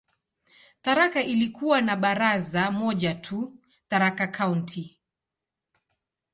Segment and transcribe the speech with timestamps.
[0.81, 3.53] Tharaka ilikuwa na baraza moja tu,
[3.89, 4.99] "Tharaka County".